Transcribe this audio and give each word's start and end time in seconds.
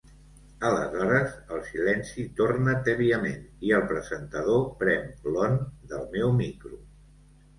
Aleshores 0.67 1.33
el 1.57 1.59
silenci 1.65 2.23
torna 2.39 2.73
tèbiament 2.87 3.43
i 3.67 3.73
el 3.79 3.85
presentador 3.91 4.63
prem 4.81 5.05
l'on 5.35 5.59
del 5.93 6.09
meu 6.17 6.33
micro. 6.41 6.83